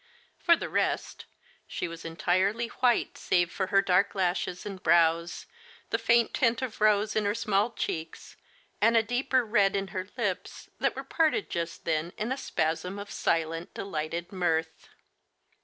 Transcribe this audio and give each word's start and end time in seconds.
For 0.39 0.55
the 0.55 0.67
rest, 0.67 1.25
she 1.67 1.87
was 1.87 2.03
entirely 2.03 2.69
white 2.69 3.19
save 3.19 3.51
for 3.51 3.67
her 3.67 3.83
dark 3.83 4.15
lashes 4.15 4.65
and 4.65 4.81
brows, 4.81 5.45
the 5.91 5.99
faint 5.99 6.33
tint 6.33 6.63
of 6.63 6.81
rose 6.81 7.15
in 7.15 7.25
her 7.25 7.35
small 7.35 7.69
cheeks, 7.69 8.35
and 8.81 8.97
a 8.97 9.03
deeper 9.03 9.45
red 9.45 9.75
in 9.75 9.89
her 9.89 10.07
lips 10.17 10.71
that 10.79 10.95
were 10.95 11.03
parted 11.03 11.51
just 11.51 11.85
then 11.85 12.13
in 12.17 12.31
a 12.31 12.37
spasm 12.37 12.97
of 12.97 13.11
silent, 13.11 13.75
delighted 13.75 14.31
mirth. 14.31 14.89